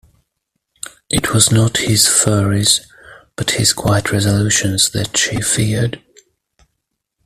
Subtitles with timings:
[1.11, 2.91] It was not his furies,
[3.35, 6.01] but his quiet resolutions that she feared.